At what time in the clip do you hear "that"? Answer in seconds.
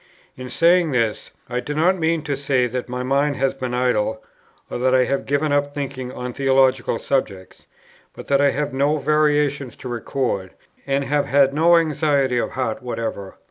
2.65-2.89, 4.79-4.95, 8.25-8.41